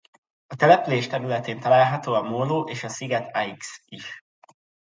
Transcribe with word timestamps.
A 0.47 0.55
település 0.55 1.07
területén 1.07 1.59
található 1.59 2.13
a 2.13 2.21
móló 2.21 2.67
és 2.69 2.83
a 2.83 2.87
sziget 2.89 3.35
Aix 3.35 3.83
is. 3.85 4.23